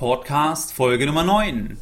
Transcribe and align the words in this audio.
Podcast 0.00 0.72
Folge 0.72 1.04
Nummer 1.04 1.24
9. 1.24 1.76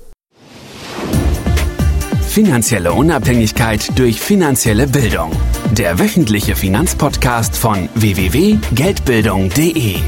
Finanzielle 2.29 2.93
Unabhängigkeit 2.93 3.97
durch 3.97 4.21
finanzielle 4.21 4.89
Bildung. 4.89 5.31
Der 5.71 6.01
wöchentliche 6.01 6.57
Finanzpodcast 6.57 7.57
von 7.57 7.89
www.geldbildung.de. 7.95 9.99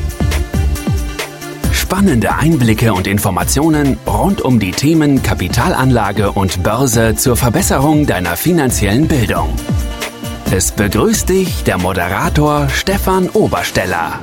Spannende 1.73 2.35
Einblicke 2.35 2.93
und 2.95 3.07
Informationen 3.07 3.97
rund 4.09 4.43
um 4.43 4.59
die 4.59 4.73
Themen 4.73 5.23
Kapitalanlage 5.23 6.33
und 6.33 6.65
Börse 6.65 7.15
zur 7.15 7.37
Verbesserung 7.37 8.07
deiner 8.07 8.37
finanziellen 8.37 9.07
Bildung. 9.07 9.55
Es 10.51 10.73
begrüßt 10.73 11.29
dich 11.29 11.63
der 11.63 11.79
Moderator 11.79 12.69
Stefan 12.71 13.29
Obersteller. 13.29 14.19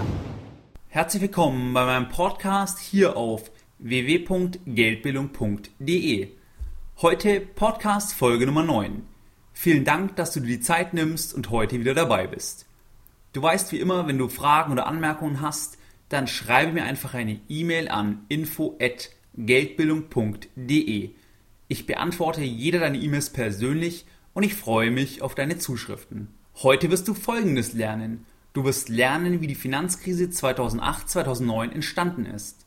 Herzlich 0.90 1.22
willkommen 1.22 1.74
bei 1.74 1.86
meinem 1.86 2.10
Podcast 2.10 2.80
hier 2.80 3.16
auf 3.16 3.44
www.geldbildung.de. 3.80 6.30
Heute 7.00 7.42
Podcast 7.42 8.14
Folge 8.14 8.48
Nummer 8.48 8.64
9. 8.64 9.04
Vielen 9.54 9.86
Dank, 9.86 10.16
dass 10.16 10.34
du 10.34 10.40
dir 10.40 10.48
die 10.48 10.62
Zeit 10.62 10.96
nimmst 10.96 11.36
und 11.36 11.52
heute 11.52 11.80
wieder 11.80 11.94
dabei 11.94 12.26
bist. 12.26 12.66
Du 13.34 13.42
weißt 13.42 13.72
wie 13.72 13.80
immer, 13.80 14.08
wenn 14.08 14.18
du 14.18 14.30
Fragen 14.30 14.72
oder 14.72 14.88
Anmerkungen 14.88 15.42
hast, 15.42 15.78
dann 16.10 16.26
schreibe 16.26 16.72
mir 16.72 16.86
einfach 16.86 17.14
eine 17.14 17.40
E-Mail 17.50 17.90
an 17.90 18.26
info@geldbildung.de. 18.30 21.12
Ich 21.68 21.86
beantworte 21.86 22.42
jeder 22.42 22.80
deine 22.80 22.98
E-Mails 22.98 23.30
persönlich 23.30 24.08
und 24.34 24.42
ich 24.42 24.56
freue 24.56 24.90
mich 24.90 25.22
auf 25.22 25.36
deine 25.36 25.60
Zuschriften. 25.60 26.30
Heute 26.64 26.90
wirst 26.90 27.08
du 27.08 27.14
folgendes 27.14 27.74
lernen. 27.74 28.26
Du 28.54 28.64
wirst 28.64 28.90
lernen, 28.90 29.40
wie 29.42 29.48
die 29.48 29.54
Finanzkrise 29.54 30.24
2008-2009 30.26 31.74
entstanden 31.74 32.26
ist. 32.26 32.66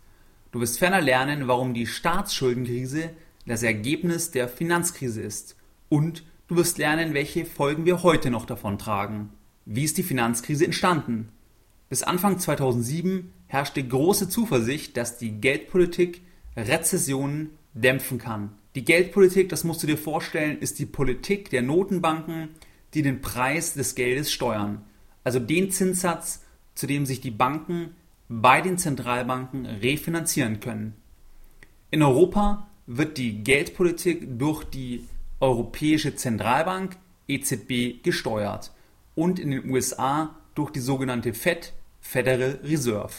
Du 0.53 0.61
wirst 0.61 0.79
ferner 0.79 1.01
lernen, 1.01 1.47
warum 1.47 1.75
die 1.75 1.87
Staatsschuldenkrise 1.87 3.11
das 3.47 3.63
Ergebnis 3.63 4.31
der 4.33 4.49
Finanzkrise 4.49 5.23
ist. 5.23 5.57
Und 5.89 6.25
du 6.49 6.57
wirst 6.57 6.79
lernen, 6.79 7.15
welche 7.15 7.45
Folgen 7.45 7.85
wir 7.85 8.03
heute 8.03 8.31
noch 8.31 8.47
davon 8.47 8.79
tragen. 8.79 9.31
Wie 9.65 9.85
ist 9.85 9.99
die 9.99 10.03
Finanzkrise 10.03 10.65
entstanden? 10.65 11.29
Bis 11.89 12.03
Anfang 12.03 12.39
2007 12.39 13.33
herrschte 13.47 13.87
große 13.87 14.29
Zuversicht, 14.29 14.97
dass 14.97 15.19
die 15.19 15.33
Geldpolitik 15.41 16.23
Rezessionen 16.57 17.51
dämpfen 17.75 18.19
kann. 18.19 18.53
Die 18.75 18.85
Geldpolitik, 18.85 19.49
das 19.49 19.65
musst 19.65 19.83
du 19.83 19.87
dir 19.87 19.99
vorstellen, 19.99 20.59
ist 20.59 20.79
die 20.79 20.87
Politik 20.87 21.51
der 21.51 21.63
Notenbanken, 21.63 22.51
die 22.95 23.03
den 23.03 23.21
Preis 23.21 23.75
des 23.75 23.95
Geldes 23.95 24.33
steuern. 24.33 24.83
Also 25.23 25.39
den 25.39 25.71
Zinssatz, 25.71 26.45
zu 26.75 26.87
dem 26.87 27.07
sich 27.07 27.21
die 27.21 27.31
Banken 27.31 27.95
bei 28.33 28.61
den 28.61 28.79
Zentralbanken 28.79 29.67
refinanzieren 29.67 30.61
können. 30.61 30.95
In 31.91 32.01
Europa 32.01 32.69
wird 32.87 33.19
die 33.19 33.43
Geldpolitik 33.43 34.39
durch 34.39 34.63
die 34.63 35.05
Europäische 35.41 36.15
Zentralbank 36.15 36.97
EZB 37.27 38.05
gesteuert 38.05 38.71
und 39.17 39.41
in 39.41 39.51
den 39.51 39.69
USA 39.69 40.37
durch 40.55 40.71
die 40.71 40.79
sogenannte 40.79 41.35
Fed 41.35 41.73
Federal 42.01 42.61
Reserve. 42.63 43.15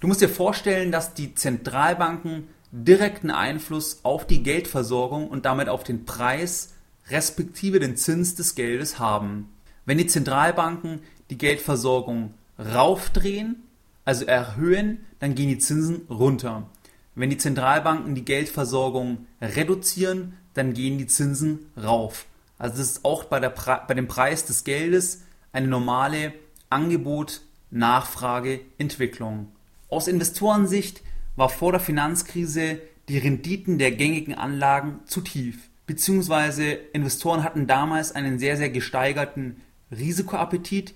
Du 0.00 0.06
musst 0.06 0.22
dir 0.22 0.30
vorstellen, 0.30 0.90
dass 0.90 1.12
die 1.12 1.34
Zentralbanken 1.34 2.48
direkten 2.72 3.30
Einfluss 3.30 4.00
auf 4.04 4.26
die 4.26 4.42
Geldversorgung 4.42 5.28
und 5.28 5.44
damit 5.44 5.68
auf 5.68 5.84
den 5.84 6.06
Preis 6.06 6.72
respektive 7.08 7.78
den 7.78 7.98
Zins 7.98 8.34
des 8.34 8.54
Geldes 8.54 8.98
haben. 8.98 9.50
Wenn 9.84 9.98
die 9.98 10.06
Zentralbanken 10.06 11.00
die 11.28 11.36
Geldversorgung 11.36 12.32
raufdrehen, 12.58 13.64
also 14.04 14.24
erhöhen, 14.24 15.04
dann 15.18 15.34
gehen 15.34 15.48
die 15.48 15.58
Zinsen 15.58 16.02
runter. 16.08 16.68
Wenn 17.14 17.30
die 17.30 17.38
Zentralbanken 17.38 18.14
die 18.14 18.24
Geldversorgung 18.24 19.26
reduzieren, 19.40 20.34
dann 20.54 20.74
gehen 20.74 20.98
die 20.98 21.06
Zinsen 21.06 21.66
rauf. 21.80 22.26
Also 22.58 22.78
das 22.78 22.90
ist 22.92 23.04
auch 23.04 23.24
bei, 23.24 23.40
der, 23.40 23.50
bei 23.50 23.94
dem 23.94 24.08
Preis 24.08 24.44
des 24.46 24.64
Geldes 24.64 25.22
eine 25.52 25.68
normale 25.68 26.32
Angebot 26.70 27.42
Nachfrageentwicklung. 27.70 29.48
Aus 29.88 30.08
Investorensicht 30.08 31.02
war 31.36 31.48
vor 31.48 31.72
der 31.72 31.80
Finanzkrise 31.80 32.80
die 33.08 33.18
Renditen 33.18 33.78
der 33.78 33.92
gängigen 33.92 34.34
Anlagen 34.34 35.00
zu 35.06 35.20
tief, 35.20 35.68
beziehungsweise 35.86 36.64
Investoren 36.64 37.42
hatten 37.42 37.66
damals 37.66 38.12
einen 38.12 38.38
sehr, 38.38 38.56
sehr 38.56 38.70
gesteigerten 38.70 39.60
Risikoappetit, 39.90 40.94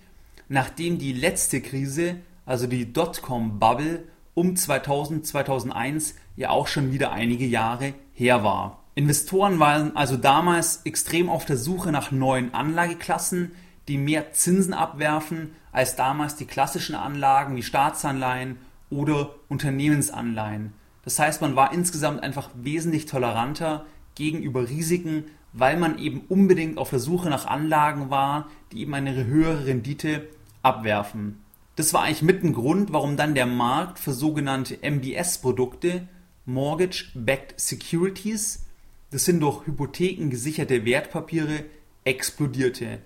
nachdem 0.49 0.99
die 0.99 1.13
letzte 1.13 1.61
Krise, 1.61 2.17
also 2.49 2.67
die 2.67 2.91
Dotcom-Bubble 2.95 4.05
um 4.33 4.57
2000, 4.57 5.27
2001 5.27 6.15
ja 6.35 6.49
auch 6.49 6.67
schon 6.67 6.93
wieder 6.93 7.13
einige 7.13 7.45
Jahre 7.45 7.93
her 8.15 8.43
war. 8.43 8.83
Investoren 8.95 9.59
waren 9.59 9.95
also 9.95 10.17
damals 10.17 10.81
extrem 10.85 11.29
auf 11.29 11.45
der 11.45 11.59
Suche 11.59 11.93
nach 11.93 12.11
neuen 12.11 12.55
Anlageklassen, 12.55 13.53
die 13.87 13.99
mehr 13.99 14.33
Zinsen 14.33 14.73
abwerfen 14.73 15.51
als 15.73 15.95
damals 15.95 16.37
die 16.37 16.47
klassischen 16.47 16.95
Anlagen 16.95 17.55
wie 17.55 17.63
Staatsanleihen 17.63 18.57
oder 18.89 19.35
Unternehmensanleihen. 19.49 20.73
Das 21.05 21.19
heißt, 21.19 21.43
man 21.43 21.55
war 21.55 21.75
insgesamt 21.75 22.23
einfach 22.23 22.49
wesentlich 22.55 23.05
toleranter 23.05 23.85
gegenüber 24.15 24.69
Risiken, 24.69 25.25
weil 25.53 25.77
man 25.77 25.99
eben 25.99 26.23
unbedingt 26.29 26.79
auf 26.79 26.91
der 26.91 26.99
Suche 26.99 27.29
nach 27.29 27.47
Anlagen 27.47 28.09
war, 28.09 28.49
die 28.73 28.81
eben 28.81 28.95
eine 28.95 29.27
höhere 29.27 29.67
Rendite 29.67 30.29
abwerfen. 30.63 31.43
Das 31.79 31.95
war 31.95 32.03
eigentlich 32.03 32.23
mit 32.23 32.43
ein 32.43 32.55
Grund, 32.55 32.93
warum 32.93 33.17
dann 33.17 33.37
der 33.37 33.47
Markt 33.47 34.01
für 34.01 34.13
sogenannte 34.13 34.79
MBS-Produkte, 34.83 36.09
Mortgage-Backed 36.45 37.55
Securities, 37.57 38.65
das 39.13 39.25
sind 39.25 39.39
durch 39.39 39.65
Hypotheken 39.65 40.29
gesicherte 40.29 40.85
Wertpapiere, 40.85 41.67
explodierte. 42.03 42.99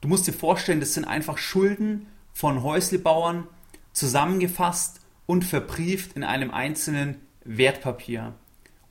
Du 0.00 0.06
musst 0.06 0.28
dir 0.28 0.32
vorstellen, 0.32 0.78
das 0.78 0.94
sind 0.94 1.04
einfach 1.04 1.36
Schulden 1.36 2.06
von 2.32 2.62
Häuslebauern 2.62 3.48
zusammengefasst 3.92 5.00
und 5.26 5.44
verbrieft 5.44 6.12
in 6.12 6.22
einem 6.22 6.52
einzelnen 6.52 7.16
Wertpapier. 7.44 8.34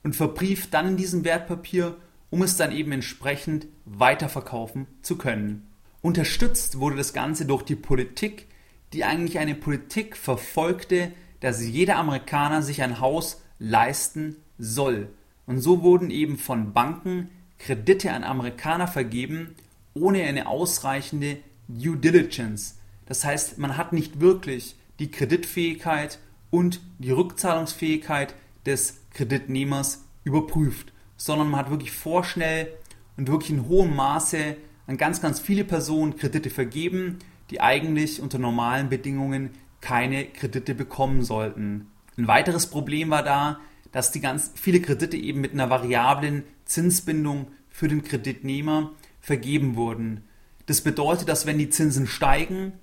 Und 0.03 0.13
verbrieft 0.13 0.73
dann 0.73 0.89
in 0.89 0.97
diesem 0.97 1.23
Wertpapier, 1.23 1.95
um 2.31 2.41
es 2.41 2.57
dann 2.57 2.73
eben 2.73 2.91
entsprechend 2.91 3.67
weiterverkaufen 3.85 4.87
zu 5.01 5.17
können. 5.17 5.69
Unterstützt 6.01 6.79
wurde 6.79 6.97
das 6.97 7.13
Ganze 7.13 7.45
durch 7.45 7.63
die 7.63 7.77
Politik, 7.77 8.50
die 8.93 9.03
eigentlich 9.03 9.39
eine 9.39 9.55
Politik 9.55 10.17
verfolgte, 10.17 11.11
dass 11.39 11.65
jeder 11.65 11.97
Amerikaner 11.97 12.61
sich 12.61 12.81
ein 12.81 12.99
Haus 12.99 13.41
leisten 13.59 14.35
soll. 14.57 15.09
Und 15.45 15.59
so 15.59 15.81
wurden 15.81 16.09
eben 16.09 16.37
von 16.37 16.73
Banken 16.73 17.29
Kredite 17.57 18.11
an 18.11 18.23
Amerikaner 18.23 18.87
vergeben, 18.87 19.55
ohne 19.93 20.23
eine 20.23 20.47
ausreichende 20.47 21.37
Due 21.67 21.97
Diligence. 21.97 22.77
Das 23.05 23.23
heißt, 23.23 23.57
man 23.57 23.77
hat 23.77 23.93
nicht 23.93 24.19
wirklich 24.19 24.75
die 24.99 25.11
Kreditfähigkeit 25.11 26.19
und 26.49 26.81
die 26.99 27.11
Rückzahlungsfähigkeit 27.11 28.35
des 28.65 29.01
Kreditnehmers 29.13 30.05
überprüft, 30.23 30.91
sondern 31.17 31.49
man 31.49 31.59
hat 31.59 31.69
wirklich 31.69 31.91
vorschnell 31.91 32.71
und 33.17 33.27
wirklich 33.27 33.51
in 33.51 33.67
hohem 33.67 33.95
Maße 33.95 34.55
an 34.87 34.97
ganz, 34.97 35.21
ganz 35.21 35.39
viele 35.39 35.63
Personen 35.63 36.17
Kredite 36.17 36.49
vergeben, 36.49 37.19
die 37.51 37.61
eigentlich 37.61 38.21
unter 38.21 38.39
normalen 38.39 38.89
Bedingungen 38.89 39.51
keine 39.81 40.25
Kredite 40.25 40.73
bekommen 40.73 41.23
sollten. 41.23 41.87
Ein 42.17 42.27
weiteres 42.27 42.67
Problem 42.67 43.09
war 43.09 43.23
da, 43.23 43.59
dass 43.91 44.11
die 44.11 44.21
ganz 44.21 44.51
viele 44.55 44.79
Kredite 44.79 45.17
eben 45.17 45.41
mit 45.41 45.53
einer 45.53 45.69
variablen 45.69 46.43
Zinsbindung 46.65 47.47
für 47.69 47.87
den 47.87 48.03
Kreditnehmer 48.03 48.91
vergeben 49.19 49.75
wurden. 49.75 50.23
Das 50.65 50.81
bedeutet, 50.81 51.27
dass 51.27 51.45
wenn 51.45 51.57
die 51.57 51.69
Zinsen 51.69 52.07
steigen, 52.07 52.73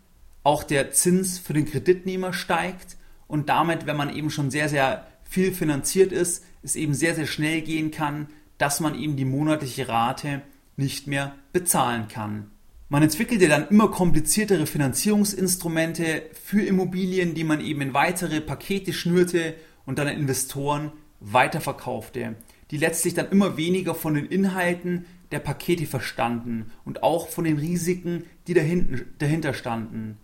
auch 0.42 0.62
der 0.62 0.92
Zins 0.92 1.38
für 1.38 1.52
den 1.52 1.66
Kreditnehmer 1.66 2.32
steigt 2.32 2.96
und 3.26 3.48
damit, 3.48 3.86
wenn 3.86 3.96
man 3.96 4.14
eben 4.14 4.30
schon 4.30 4.50
sehr, 4.50 4.68
sehr 4.68 5.06
viel 5.24 5.52
finanziert 5.52 6.12
ist, 6.12 6.44
es 6.62 6.76
eben 6.76 6.94
sehr, 6.94 7.14
sehr 7.14 7.26
schnell 7.26 7.62
gehen 7.62 7.90
kann, 7.90 8.28
dass 8.56 8.80
man 8.80 8.94
eben 8.94 9.16
die 9.16 9.24
monatliche 9.24 9.88
Rate 9.88 10.42
nicht 10.76 11.06
mehr 11.06 11.34
bezahlen 11.52 12.08
kann. 12.08 12.50
Man 12.90 13.02
entwickelte 13.02 13.48
dann 13.48 13.68
immer 13.68 13.90
kompliziertere 13.90 14.66
Finanzierungsinstrumente 14.66 16.22
für 16.32 16.62
Immobilien, 16.62 17.34
die 17.34 17.44
man 17.44 17.60
eben 17.60 17.82
in 17.82 17.92
weitere 17.92 18.40
Pakete 18.40 18.94
schnürte 18.94 19.54
und 19.84 19.98
dann 19.98 20.08
an 20.08 20.16
Investoren 20.16 20.92
weiterverkaufte, 21.20 22.36
die 22.70 22.78
letztlich 22.78 23.12
dann 23.12 23.28
immer 23.30 23.58
weniger 23.58 23.94
von 23.94 24.14
den 24.14 24.24
Inhalten 24.24 25.04
der 25.32 25.40
Pakete 25.40 25.84
verstanden 25.84 26.72
und 26.86 27.02
auch 27.02 27.28
von 27.28 27.44
den 27.44 27.58
Risiken, 27.58 28.24
die 28.46 28.54
dahinter 28.54 29.52
standen. 29.52 30.16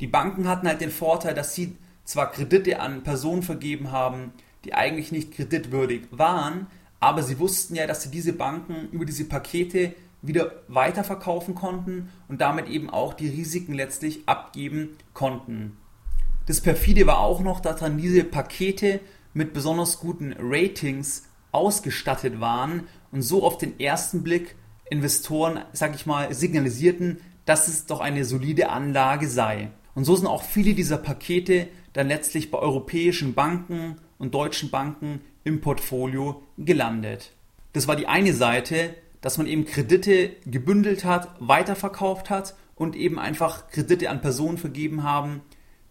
Die 0.00 0.06
Banken 0.06 0.48
hatten 0.48 0.68
halt 0.68 0.80
den 0.80 0.90
Vorteil, 0.90 1.34
dass 1.34 1.54
sie 1.54 1.76
zwar 2.04 2.32
Kredite 2.32 2.80
an 2.80 3.02
Personen 3.02 3.42
vergeben 3.42 3.92
haben, 3.92 4.32
die 4.64 4.72
eigentlich 4.72 5.12
nicht 5.12 5.32
kreditwürdig 5.32 6.04
waren, 6.10 6.66
aber 6.98 7.22
sie 7.22 7.38
wussten 7.38 7.74
ja, 7.74 7.86
dass 7.86 8.02
sie 8.02 8.10
diese 8.10 8.32
Banken 8.32 8.88
über 8.90 9.04
diese 9.04 9.24
Pakete 9.26 9.94
wieder 10.22 10.52
weiterverkaufen 10.68 11.54
konnten 11.54 12.10
und 12.28 12.40
damit 12.40 12.68
eben 12.68 12.90
auch 12.90 13.14
die 13.14 13.28
Risiken 13.28 13.74
letztlich 13.74 14.20
abgeben 14.26 14.96
konnten. 15.14 15.76
Das 16.46 16.60
perfide 16.60 17.06
war 17.06 17.20
auch 17.20 17.40
noch, 17.40 17.60
dass 17.60 17.80
dann 17.80 17.98
diese 17.98 18.24
Pakete 18.24 19.00
mit 19.32 19.52
besonders 19.52 20.00
guten 20.00 20.34
Ratings 20.38 21.28
ausgestattet 21.52 22.40
waren 22.40 22.84
und 23.12 23.22
so 23.22 23.44
auf 23.44 23.58
den 23.58 23.78
ersten 23.78 24.22
Blick 24.22 24.56
Investoren, 24.90 25.60
sag 25.72 25.94
ich 25.94 26.04
mal, 26.04 26.34
signalisierten, 26.34 27.18
dass 27.44 27.68
es 27.68 27.86
doch 27.86 28.00
eine 28.00 28.24
solide 28.24 28.70
Anlage 28.70 29.28
sei. 29.28 29.70
Und 29.94 30.04
so 30.04 30.16
sind 30.16 30.26
auch 30.26 30.42
viele 30.42 30.74
dieser 30.74 30.98
Pakete 30.98 31.68
dann 31.92 32.08
letztlich 32.08 32.50
bei 32.50 32.58
europäischen 32.58 33.34
Banken 33.34 33.96
und 34.18 34.34
deutschen 34.34 34.70
Banken 34.70 35.20
im 35.44 35.60
Portfolio 35.60 36.42
gelandet. 36.58 37.32
Das 37.72 37.86
war 37.88 37.96
die 37.96 38.06
eine 38.06 38.32
Seite, 38.32 38.94
dass 39.20 39.38
man 39.38 39.46
eben 39.46 39.64
Kredite 39.64 40.36
gebündelt 40.46 41.04
hat, 41.04 41.34
weiterverkauft 41.40 42.30
hat 42.30 42.54
und 42.74 42.96
eben 42.96 43.18
einfach 43.18 43.68
Kredite 43.68 44.10
an 44.10 44.20
Personen 44.20 44.58
vergeben 44.58 45.02
haben, 45.02 45.42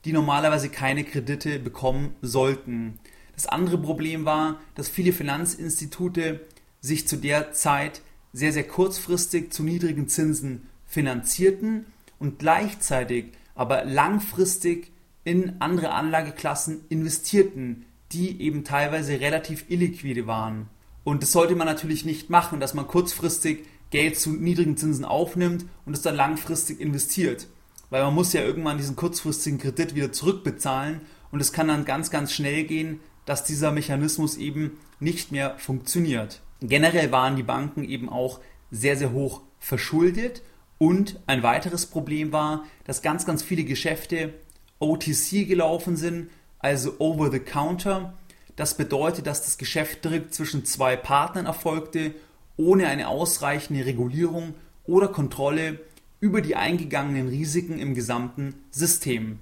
die 0.05 0.13
normalerweise 0.13 0.69
keine 0.69 1.03
Kredite 1.03 1.59
bekommen 1.59 2.15
sollten. 2.21 2.99
Das 3.35 3.47
andere 3.47 3.77
Problem 3.77 4.25
war, 4.25 4.59
dass 4.75 4.89
viele 4.89 5.13
Finanzinstitute 5.13 6.41
sich 6.81 7.07
zu 7.07 7.17
der 7.17 7.51
Zeit 7.51 8.01
sehr, 8.33 8.53
sehr 8.53 8.67
kurzfristig 8.67 9.51
zu 9.51 9.63
niedrigen 9.63 10.07
Zinsen 10.07 10.67
finanzierten 10.85 11.85
und 12.19 12.39
gleichzeitig 12.39 13.33
aber 13.55 13.83
langfristig 13.85 14.91
in 15.23 15.61
andere 15.61 15.91
Anlageklassen 15.91 16.85
investierten, 16.89 17.85
die 18.11 18.41
eben 18.41 18.63
teilweise 18.63 19.19
relativ 19.19 19.65
illiquide 19.69 20.27
waren. 20.27 20.67
Und 21.03 21.23
das 21.23 21.31
sollte 21.31 21.55
man 21.55 21.67
natürlich 21.67 22.05
nicht 22.05 22.29
machen, 22.29 22.59
dass 22.59 22.73
man 22.73 22.87
kurzfristig 22.87 23.65
Geld 23.89 24.19
zu 24.19 24.31
niedrigen 24.31 24.77
Zinsen 24.77 25.05
aufnimmt 25.05 25.65
und 25.85 25.93
es 25.93 26.01
dann 26.01 26.15
langfristig 26.15 26.79
investiert. 26.79 27.47
Weil 27.89 28.03
man 28.03 28.13
muss 28.13 28.33
ja 28.33 28.41
irgendwann 28.41 28.77
diesen 28.77 28.95
kurzfristigen 28.95 29.59
Kredit 29.59 29.95
wieder 29.95 30.11
zurückbezahlen 30.11 31.01
und 31.31 31.39
es 31.39 31.53
kann 31.53 31.67
dann 31.67 31.85
ganz, 31.85 32.11
ganz 32.11 32.33
schnell 32.33 32.63
gehen, 32.65 32.99
dass 33.25 33.43
dieser 33.43 33.71
Mechanismus 33.71 34.37
eben 34.37 34.77
nicht 34.99 35.31
mehr 35.31 35.57
funktioniert. 35.57 36.41
Generell 36.61 37.11
waren 37.11 37.35
die 37.35 37.43
Banken 37.43 37.83
eben 37.83 38.09
auch 38.09 38.39
sehr, 38.71 38.97
sehr 38.97 39.11
hoch 39.11 39.41
verschuldet 39.59 40.41
und 40.77 41.19
ein 41.27 41.43
weiteres 41.43 41.85
Problem 41.85 42.31
war, 42.31 42.65
dass 42.85 43.01
ganz, 43.01 43.25
ganz 43.25 43.43
viele 43.43 43.63
Geschäfte 43.63 44.33
OTC 44.79 45.47
gelaufen 45.47 45.95
sind, 45.95 46.29
also 46.59 46.95
over 46.99 47.31
the 47.31 47.39
counter. 47.39 48.13
Das 48.59 48.73
bedeutet, 48.73 49.25
dass 49.25 49.41
das 49.41 49.57
Geschäft 49.57 50.03
direkt 50.03 50.33
zwischen 50.33 50.65
zwei 50.65 50.97
Partnern 50.97 51.45
erfolgte, 51.45 52.13
ohne 52.57 52.87
eine 52.87 53.07
ausreichende 53.07 53.85
Regulierung 53.85 54.53
oder 54.83 55.07
Kontrolle 55.07 55.79
über 56.19 56.41
die 56.41 56.57
eingegangenen 56.57 57.29
Risiken 57.29 57.79
im 57.79 57.95
gesamten 57.95 58.55
System. 58.69 59.39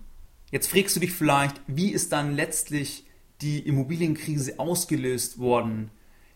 Jetzt 0.52 0.68
fragst 0.68 0.96
du 0.96 1.00
dich 1.00 1.14
vielleicht, 1.14 1.60
wie 1.66 1.90
ist 1.90 2.12
dann 2.12 2.36
letztlich 2.36 3.08
die 3.42 3.58
Immobilienkrise 3.58 4.60
ausgelöst 4.60 5.40
worden? 5.40 5.90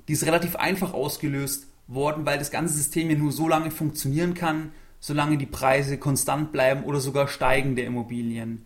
Die 0.07 0.13
ist 0.13 0.25
relativ 0.25 0.56
einfach 0.56 0.95
ausgelöst 0.95 1.68
worden, 1.86 2.25
weil 2.25 2.39
das 2.39 2.50
ganze 2.50 2.74
System 2.74 3.12
ja 3.12 3.16
nur 3.16 3.31
so 3.31 3.48
lange 3.48 3.69
funktionieren 3.69 4.34
kann, 4.34 4.72
solange 5.00 5.38
die 5.38 5.45
Preise 5.45 6.00
konstant 6.00 6.51
bleiben 6.51 6.84
oder 6.86 7.00
sogar 7.00 7.27
steigen 7.27 7.75
der 7.75 7.86
Immobilien. 7.86 8.66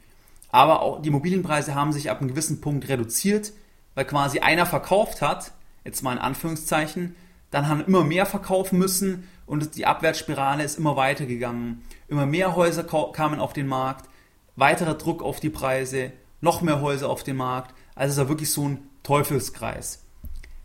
Aber 0.51 0.83
auch 0.83 1.01
die 1.01 1.09
Immobilienpreise 1.09 1.75
haben 1.75 1.91
sich 1.91 2.09
ab 2.09 2.21
einem 2.21 2.29
gewissen 2.29 2.61
Punkt 2.61 2.87
reduziert, 2.87 3.51
weil 3.95 4.05
quasi 4.05 4.39
einer 4.39 4.65
verkauft 4.65 5.21
hat, 5.21 5.51
jetzt 5.83 6.03
mal 6.03 6.13
in 6.13 6.19
Anführungszeichen, 6.19 7.15
dann 7.51 7.67
haben 7.67 7.85
immer 7.85 8.03
mehr 8.03 8.25
verkaufen 8.25 8.77
müssen 8.77 9.27
und 9.45 9.75
die 9.75 9.85
Abwärtsspirale 9.85 10.63
ist 10.63 10.77
immer 10.77 10.95
weiter 10.95 11.25
gegangen. 11.25 11.83
Immer 12.07 12.25
mehr 12.25 12.55
Häuser 12.55 12.83
kamen 12.83 13.39
auf 13.39 13.53
den 13.53 13.67
Markt, 13.67 14.09
weiterer 14.55 14.95
Druck 14.95 15.23
auf 15.23 15.39
die 15.39 15.49
Preise, 15.49 16.11
noch 16.41 16.61
mehr 16.61 16.81
Häuser 16.81 17.09
auf 17.09 17.23
den 17.23 17.37
Markt. 17.37 17.73
Also 17.95 18.11
es 18.11 18.17
war 18.17 18.29
wirklich 18.29 18.51
so 18.51 18.67
ein 18.67 18.79
Teufelskreis. 19.03 20.03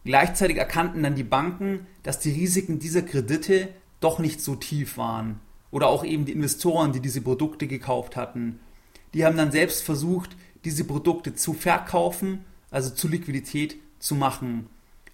Gleichzeitig 0.05 0.57
erkannten 0.57 1.03
dann 1.03 1.15
die 1.15 1.25
Banken, 1.25 1.87
dass 2.03 2.19
die 2.19 2.33
Risiken 2.33 2.79
dieser 2.79 3.03
Kredite 3.03 3.69
doch 4.01 4.19
nicht 4.19 4.41
so 4.41 4.57
tief 4.57 4.97
waren. 4.97 5.41
Oder 5.71 5.89
auch 5.89 6.05
eben 6.05 6.25
die 6.25 6.33
Investoren, 6.33 6.93
die 6.93 7.01
diese 7.01 7.21
Produkte 7.21 7.67
gekauft 7.67 8.17
hatten. 8.17 8.59
Die 9.15 9.25
haben 9.25 9.37
dann 9.37 9.53
selbst 9.53 9.85
versucht, 9.85 10.37
diese 10.65 10.85
Produkte 10.85 11.35
zu 11.35 11.53
verkaufen, 11.53 12.45
also 12.71 12.91
zu 12.91 13.09
Liquidität 13.09 13.77
zu 13.99 14.15
machen. 14.15 14.69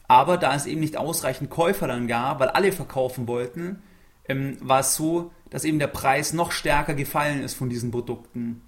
Aber 0.09 0.37
da 0.37 0.55
es 0.55 0.67
eben 0.67 0.81
nicht 0.81 0.97
ausreichend 0.97 1.51
Käufer 1.51 1.89
dann 1.89 2.07
gab, 2.07 2.41
weil 2.41 2.49
alle 2.49 2.73
verkaufen 2.73 3.27
wollten, 3.27 3.83
ähm, 4.29 4.57
war 4.61 4.81
es 4.81 4.95
so, 4.95 5.33
dass 5.51 5.65
eben 5.65 5.79
der 5.79 5.89
Preis 5.89 6.33
noch 6.33 6.53
stärker 6.53 6.95
gefallen 6.95 7.43
ist 7.43 7.55
von 7.55 7.69
diesen 7.69 7.91
Produkten. 7.91 8.63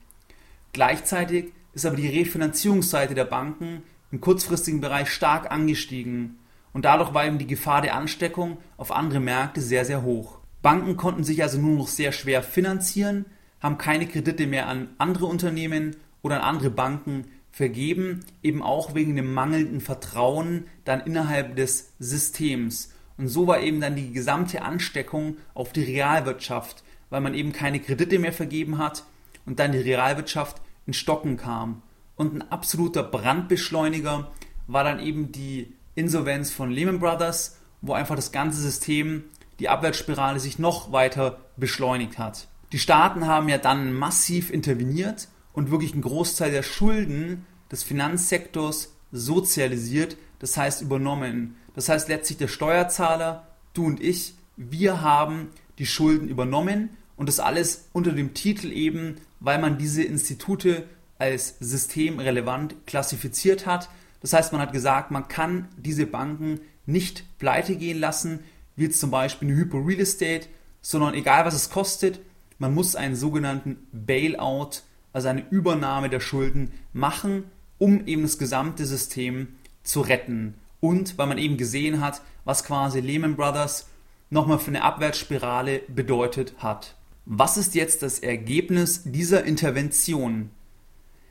Gleichzeitig 0.73 1.53
ist 1.73 1.87
aber 1.87 1.97
die 1.97 2.09
Refinanzierungsseite 2.09 3.15
der 3.15 3.25
Banken 3.25 3.83
im 4.11 4.21
kurzfristigen 4.21 4.81
Bereich 4.81 5.11
stark 5.11 5.51
angestiegen 5.51 6.39
und 6.73 6.85
dadurch 6.85 7.15
war 7.15 7.27
eben 7.27 7.39
die 7.39 7.47
Gefahr 7.47 7.83
der 7.83 7.95
Ansteckung 7.95 8.59
auf 8.77 8.93
andere 8.93 9.21
Märkte 9.21 9.61
sehr, 9.61 9.85
sehr 9.85 10.03
hoch. 10.03 10.39
Banken 10.63 10.97
konnten 10.97 11.25
sich 11.25 11.43
also 11.43 11.59
nur 11.59 11.77
noch 11.77 11.89
sehr 11.89 12.13
schwer 12.13 12.43
finanzieren, 12.43 13.27
haben 13.61 13.79
keine 13.79 14.07
Kredite 14.07 14.47
mehr 14.47 14.69
an 14.69 14.89
andere 14.99 15.27
Unternehmen 15.27 15.97
oder 16.23 16.37
an 16.37 16.57
andere 16.57 16.71
Banken 16.71 17.27
vergeben, 17.59 18.21
eben 18.41 18.63
auch 18.63 18.95
wegen 18.95 19.17
dem 19.17 19.35
mangelnden 19.35 19.81
Vertrauen 19.81 20.67
dann 20.85 21.01
innerhalb 21.01 21.57
des 21.57 21.93
Systems. 21.99 22.95
Und 23.17 23.27
so 23.27 23.49
war 23.49 23.61
eben 23.61 23.81
dann 23.81 23.97
die 23.97 24.13
gesamte 24.13 24.63
Ansteckung 24.63 25.39
auf 25.55 25.73
die 25.73 25.83
Realwirtschaft, 25.83 26.85
weil 27.11 27.21
man 27.21 27.35
eben 27.35 27.53
keine 27.53 27.81
Kredite 27.81 28.21
mehr 28.21 28.33
vergeben 28.33 28.79
hat 28.79 29.05
und 29.45 29.59
dann 29.59 29.73
die 29.73 29.79
Realwirtschaft 29.79 30.63
in 30.87 30.93
Stocken 30.93 31.37
kam. 31.37 31.83
Und 32.15 32.33
ein 32.33 32.49
absoluter 32.49 33.03
Brandbeschleuniger 33.03 34.31
war 34.69 34.85
dann 34.85 35.01
eben 35.01 35.33
die 35.33 35.75
Insolvenz 35.97 36.53
von 36.53 36.71
Lehman 36.71 37.01
Brothers, 37.01 37.59
wo 37.81 37.93
einfach 37.93 38.15
das 38.15 38.31
ganze 38.31 38.61
System, 38.61 39.25
die 39.59 39.69
Abwärtsspirale 39.69 40.39
sich 40.39 40.61
noch 40.61 40.93
weiter 40.93 41.41
beschleunigt 41.57 42.19
hat. 42.19 42.47
Die 42.71 42.79
Staaten 42.79 43.27
haben 43.27 43.49
ja 43.49 43.59
dann 43.59 43.93
massiv 43.93 44.51
interveniert 44.51 45.27
und 45.59 45.73
wirklich 45.73 45.93
einen 45.93 46.03
Großteil 46.03 46.53
der 46.53 46.63
Schulden 46.63 47.45
des 47.69 47.83
Finanzsektors 47.83 48.95
sozialisiert, 49.11 50.17
das 50.39 50.57
heißt 50.57 50.83
übernommen. 50.83 51.57
Das 51.75 51.89
heißt 51.89 52.09
letztlich 52.09 52.39
der 52.39 52.47
Steuerzahler, 52.47 53.49
du 53.75 53.85
und 53.85 54.01
ich, 54.01 54.35
wir 54.57 55.01
haben 55.01 55.49
die 55.81 55.87
Schulden 55.87 56.29
übernommen 56.29 56.91
und 57.17 57.29
das 57.29 57.41
alles 57.41 57.89
unter 57.93 58.13
dem 58.13 58.35
Titel 58.35 58.71
eben, 58.71 59.17
weil 59.41 59.59
man 59.59 59.79
diese 59.79 60.05
Institute 60.05 60.85
als 61.19 61.57
systemrelevant 61.59 62.77
klassifiziert 62.87 63.67
hat. 63.67 63.89
Das 64.21 64.35
heißt, 64.35 64.53
man 64.53 64.61
hat 64.61 64.73
gesagt, 64.73 65.11
man 65.11 65.27
kann 65.27 65.67
diese 65.77 66.07
Banken 66.07 66.61
nicht 66.87 67.25
pleite 67.41 67.75
gehen 67.75 67.99
lassen, 67.99 68.45
wie 68.77 68.85
jetzt 68.85 69.01
zum 69.01 69.11
Beispiel 69.11 69.49
eine 69.49 69.59
Hypo 69.59 69.79
Real 69.79 69.99
Estate, 69.99 70.47
sondern 70.83 71.15
egal 71.15 71.45
was 71.45 71.55
es 71.55 71.69
kostet, 71.69 72.21
man 72.59 72.73
muss 72.75 72.95
einen 72.95 73.17
sogenannten 73.17 73.89
Bailout, 73.91 74.83
also 75.13 75.29
eine 75.29 75.49
Übernahme 75.51 76.09
der 76.09 76.21
Schulden 76.21 76.73
machen, 76.93 77.45
um 77.79 78.07
eben 78.07 78.23
das 78.23 78.39
gesamte 78.39 78.87
System 78.87 79.49
zu 79.83 80.01
retten. 80.01 80.55
Und 80.81 81.19
weil 81.19 81.27
man 81.27 81.39
eben 81.39 81.57
gesehen 81.57 82.01
hat, 82.01 82.23
was 82.45 82.65
quasi 82.65 83.01
Lehman 83.01 83.37
Brothers 83.37 83.89
nochmal 84.31 84.59
für 84.59 84.69
eine 84.69 84.83
Abwärtsspirale 84.83 85.83
bedeutet 85.89 86.55
hat. 86.59 86.95
Was 87.25 87.57
ist 87.57 87.75
jetzt 87.75 88.03
das 88.03 88.21
Ergebnis 88.21 89.03
dieser 89.05 89.45
Intervention? 89.45 90.51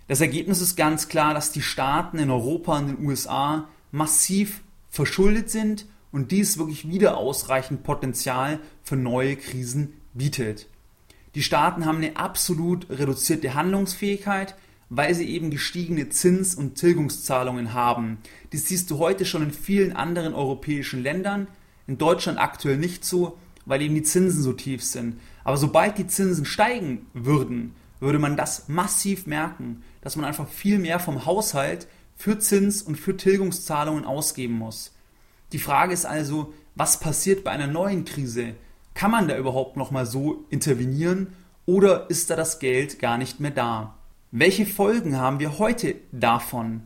Das 0.07 0.21
Ergebnis 0.21 0.61
ist 0.61 0.75
ganz 0.75 1.07
klar, 1.07 1.33
dass 1.33 1.51
die 1.51 1.61
Staaten 1.61 2.17
in 2.17 2.29
Europa 2.29 2.77
und 2.77 2.87
den 2.87 3.05
USA 3.05 3.67
massiv 3.91 4.61
verschuldet 4.89 5.49
sind 5.49 5.85
und 6.11 6.31
dies 6.31 6.57
wirklich 6.57 6.87
wieder 6.87 7.17
ausreichend 7.17 7.83
Potenzial 7.83 8.59
für 8.83 8.95
neue 8.95 9.35
Krisen 9.35 9.93
bietet. 10.13 10.67
Die 11.35 11.43
Staaten 11.43 11.85
haben 11.85 11.97
eine 11.97 12.17
absolut 12.17 12.89
reduzierte 12.89 13.53
Handlungsfähigkeit, 13.53 14.55
weil 14.89 15.13
sie 15.13 15.29
eben 15.29 15.51
gestiegene 15.51 16.09
Zins- 16.09 16.55
und 16.55 16.75
Tilgungszahlungen 16.75 17.73
haben. 17.73 18.19
Dies 18.53 18.67
siehst 18.67 18.89
du 18.89 18.99
heute 18.99 19.25
schon 19.25 19.43
in 19.43 19.51
vielen 19.51 19.93
anderen 19.93 20.33
europäischen 20.33 21.03
Ländern, 21.03 21.47
in 21.87 21.97
Deutschland 21.97 22.39
aktuell 22.39 22.77
nicht 22.77 23.03
so, 23.03 23.37
weil 23.65 23.81
eben 23.81 23.95
die 23.95 24.03
Zinsen 24.03 24.41
so 24.41 24.53
tief 24.53 24.83
sind. 24.83 25.19
Aber 25.43 25.57
sobald 25.57 25.97
die 25.97 26.07
Zinsen 26.07 26.45
steigen 26.45 27.05
würden, 27.13 27.75
würde 27.99 28.19
man 28.19 28.37
das 28.37 28.69
massiv 28.69 29.27
merken, 29.27 29.83
dass 30.01 30.15
man 30.15 30.25
einfach 30.25 30.47
viel 30.47 30.79
mehr 30.79 30.99
vom 30.99 31.25
Haushalt 31.25 31.87
für 32.15 32.39
Zins- 32.39 32.81
und 32.81 32.95
für 32.95 33.17
Tilgungszahlungen 33.17 34.05
ausgeben 34.05 34.53
muss. 34.53 34.93
Die 35.51 35.59
Frage 35.59 35.93
ist 35.93 36.05
also, 36.05 36.53
was 36.75 36.99
passiert 36.99 37.43
bei 37.43 37.51
einer 37.51 37.67
neuen 37.67 38.05
Krise? 38.05 38.55
Kann 38.97 39.11
man 39.11 39.27
da 39.27 39.37
überhaupt 39.37 39.77
noch 39.77 39.91
mal 39.91 40.07
so 40.07 40.47
intervenieren 40.49 41.27
oder 41.67 42.09
ist 42.09 42.31
da 42.31 42.35
das 42.35 42.57
Geld 42.57 42.97
gar 42.97 43.19
nicht 43.19 43.39
mehr 43.39 43.51
da? 43.51 43.95
Welche 44.31 44.65
Folgen 44.65 45.17
haben 45.17 45.39
wir 45.39 45.59
heute 45.59 45.97
davon? 46.11 46.81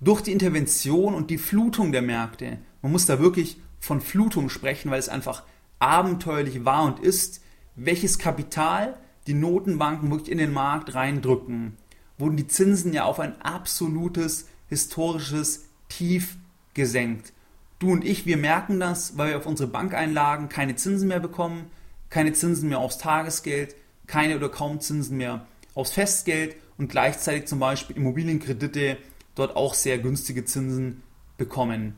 Durch 0.00 0.22
die 0.22 0.32
Intervention 0.32 1.12
und 1.12 1.28
die 1.28 1.36
Flutung 1.36 1.92
der 1.92 2.00
Märkte, 2.00 2.56
man 2.80 2.92
muss 2.92 3.04
da 3.04 3.20
wirklich 3.20 3.60
von 3.80 4.00
Flutung 4.00 4.48
sprechen, 4.48 4.90
weil 4.90 4.98
es 4.98 5.10
einfach 5.10 5.42
abenteuerlich 5.78 6.64
war 6.64 6.84
und 6.84 7.00
ist, 7.00 7.42
welches 7.76 8.18
Kapital 8.18 8.96
die 9.26 9.34
Notenbanken 9.34 10.10
wirklich 10.10 10.30
in 10.30 10.38
den 10.38 10.54
Markt 10.54 10.94
reindrücken, 10.94 11.76
wurden 12.16 12.38
die 12.38 12.46
Zinsen 12.46 12.94
ja 12.94 13.04
auf 13.04 13.20
ein 13.20 13.38
absolutes 13.42 14.48
historisches 14.68 15.66
Tief 15.90 16.38
gesenkt. 16.72 17.34
Du 17.80 17.90
und 17.90 18.04
ich, 18.04 18.26
wir 18.26 18.36
merken 18.36 18.78
das, 18.78 19.16
weil 19.16 19.30
wir 19.30 19.38
auf 19.38 19.46
unsere 19.46 19.68
Bankeinlagen 19.68 20.50
keine 20.50 20.76
Zinsen 20.76 21.08
mehr 21.08 21.18
bekommen, 21.18 21.70
keine 22.10 22.34
Zinsen 22.34 22.68
mehr 22.68 22.78
aufs 22.78 22.98
Tagesgeld, 22.98 23.74
keine 24.06 24.36
oder 24.36 24.50
kaum 24.50 24.80
Zinsen 24.80 25.16
mehr 25.16 25.46
aufs 25.74 25.92
Festgeld 25.92 26.56
und 26.76 26.90
gleichzeitig 26.90 27.46
zum 27.46 27.58
Beispiel 27.58 27.96
Immobilienkredite 27.96 28.98
dort 29.34 29.56
auch 29.56 29.72
sehr 29.72 29.96
günstige 29.96 30.44
Zinsen 30.44 31.02
bekommen. 31.38 31.96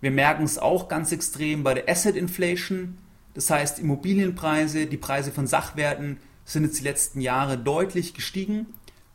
Wir 0.00 0.12
merken 0.12 0.44
es 0.44 0.56
auch 0.56 0.88
ganz 0.88 1.12
extrem 1.12 1.62
bei 1.62 1.74
der 1.74 1.90
Asset 1.90 2.16
Inflation. 2.16 2.96
Das 3.34 3.50
heißt, 3.50 3.80
Immobilienpreise, 3.80 4.86
die 4.86 4.96
Preise 4.96 5.30
von 5.30 5.46
Sachwerten 5.46 6.16
sind 6.46 6.64
jetzt 6.64 6.80
die 6.80 6.84
letzten 6.84 7.20
Jahre 7.20 7.58
deutlich 7.58 8.14
gestiegen. 8.14 8.66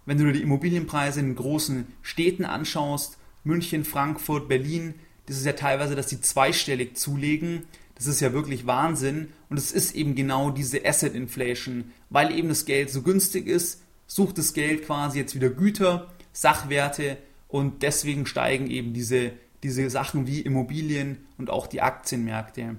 Wenn 0.05 0.19
du 0.19 0.25
dir 0.25 0.33
die 0.33 0.43
Immobilienpreise 0.43 1.21
in 1.21 1.35
großen 1.35 1.87
Städten 2.03 2.45
anschaust, 2.45 3.17
München, 3.43 3.83
Frankfurt, 3.83 4.47
Berlin, 4.47 4.93
das 5.27 5.37
ist 5.37 5.45
ja 5.45 5.53
teilweise, 5.53 5.95
dass 5.95 6.07
die 6.07 6.21
zweistellig 6.21 6.97
zulegen. 6.97 7.63
Das 7.95 8.07
ist 8.07 8.21
ja 8.21 8.33
wirklich 8.33 8.65
Wahnsinn. 8.65 9.29
Und 9.49 9.57
es 9.57 9.71
ist 9.71 9.93
eben 9.93 10.15
genau 10.15 10.49
diese 10.49 10.85
Asset 10.85 11.13
Inflation. 11.13 11.91
Weil 12.09 12.31
eben 12.31 12.49
das 12.49 12.65
Geld 12.65 12.89
so 12.89 13.01
günstig 13.01 13.45
ist, 13.45 13.81
sucht 14.07 14.37
das 14.37 14.53
Geld 14.53 14.85
quasi 14.85 15.19
jetzt 15.19 15.35
wieder 15.35 15.49
Güter, 15.49 16.07
Sachwerte 16.31 17.17
und 17.49 17.83
deswegen 17.83 18.25
steigen 18.25 18.69
eben 18.69 18.93
diese, 18.93 19.31
diese 19.63 19.89
Sachen 19.89 20.27
wie 20.27 20.41
Immobilien 20.41 21.25
und 21.37 21.49
auch 21.49 21.67
die 21.67 21.81
Aktienmärkte. 21.81 22.77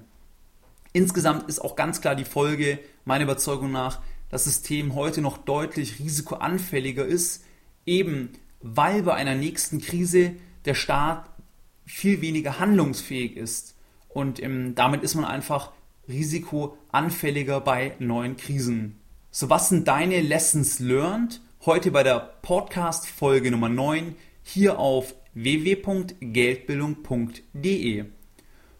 Insgesamt 0.91 1.47
ist 1.47 1.59
auch 1.59 1.75
ganz 1.75 2.01
klar 2.01 2.15
die 2.15 2.25
Folge, 2.25 2.79
meiner 3.05 3.25
Überzeugung 3.25 3.71
nach, 3.71 4.01
das 4.29 4.45
System 4.45 4.95
heute 4.95 5.21
noch 5.21 5.37
deutlich 5.37 5.99
risikoanfälliger 5.99 7.05
ist, 7.05 7.43
eben 7.85 8.33
weil 8.61 9.03
bei 9.03 9.13
einer 9.13 9.35
nächsten 9.35 9.79
Krise 9.79 10.33
der 10.65 10.73
Staat 10.73 11.29
viel 11.89 12.21
weniger 12.21 12.59
handlungsfähig 12.59 13.35
ist. 13.35 13.75
Und 14.07 14.41
ähm, 14.41 14.75
damit 14.75 15.03
ist 15.03 15.15
man 15.15 15.25
einfach 15.25 15.73
risikoanfälliger 16.07 17.59
bei 17.61 17.95
neuen 17.99 18.37
Krisen. 18.37 18.99
So, 19.31 19.49
was 19.49 19.69
sind 19.69 19.87
deine 19.87 20.21
Lessons 20.21 20.79
learned 20.79 21.41
heute 21.65 21.89
bei 21.91 22.03
der 22.03 22.19
Podcast 22.41 23.07
Folge 23.07 23.51
Nummer 23.51 23.69
9 23.69 24.15
hier 24.43 24.79
auf 24.79 25.13
www.geldbildung.de? 25.33 28.05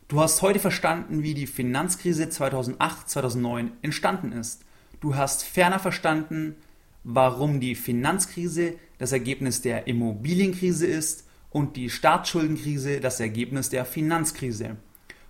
Du 0.07 0.19
hast 0.19 0.41
heute 0.41 0.59
verstanden, 0.59 1.21
wie 1.21 1.35
die 1.35 1.47
Finanzkrise 1.47 2.25
2008-2009 2.25 3.69
entstanden 3.81 4.31
ist. 4.31 4.63
Du 5.01 5.15
hast 5.15 5.43
ferner 5.43 5.79
verstanden, 5.79 6.55
warum 7.03 7.59
die 7.59 7.75
Finanzkrise 7.75 8.75
das 8.97 9.11
Ergebnis 9.11 9.61
der 9.61 9.87
Immobilienkrise 9.87 10.87
ist 10.87 11.25
und 11.51 11.75
die 11.75 11.89
Staatsschuldenkrise 11.89 12.99
das 12.99 13.19
Ergebnis 13.19 13.69
der 13.69 13.85
Finanzkrise. 13.85 14.77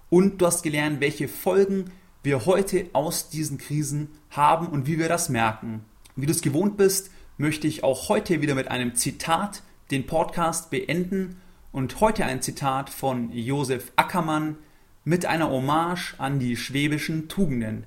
Und 0.09 0.41
du 0.41 0.45
hast 0.45 0.63
gelernt, 0.63 1.01
welche 1.01 1.27
Folgen 1.27 1.91
wir 2.23 2.45
heute 2.45 2.89
aus 2.93 3.29
diesen 3.29 3.57
Krisen 3.57 4.09
haben 4.29 4.67
und 4.67 4.87
wie 4.87 4.99
wir 4.99 5.07
das 5.07 5.29
merken. 5.29 5.85
Wie 6.15 6.25
du 6.25 6.31
es 6.31 6.41
gewohnt 6.41 6.77
bist, 6.77 7.11
möchte 7.37 7.67
ich 7.67 7.83
auch 7.83 8.09
heute 8.09 8.41
wieder 8.41 8.55
mit 8.55 8.67
einem 8.67 8.95
Zitat 8.95 9.63
den 9.91 10.05
Podcast 10.05 10.69
beenden 10.69 11.37
und 11.71 12.01
heute 12.01 12.25
ein 12.25 12.41
Zitat 12.41 12.89
von 12.89 13.31
Josef 13.31 13.91
Ackermann 13.95 14.57
mit 15.05 15.25
einer 15.25 15.49
Hommage 15.49 16.15
an 16.17 16.39
die 16.39 16.57
schwäbischen 16.57 17.29
Tugenden. 17.29 17.85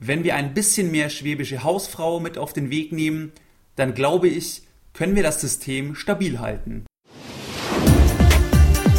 Wenn 0.00 0.24
wir 0.24 0.34
ein 0.34 0.54
bisschen 0.54 0.90
mehr 0.90 1.10
schwäbische 1.10 1.62
Hausfrau 1.62 2.20
mit 2.20 2.38
auf 2.38 2.52
den 2.52 2.70
Weg 2.70 2.92
nehmen, 2.92 3.32
dann 3.76 3.94
glaube 3.94 4.28
ich, 4.28 4.62
können 4.92 5.14
wir 5.14 5.22
das 5.22 5.40
System 5.40 5.94
stabil 5.94 6.40
halten. 6.40 6.87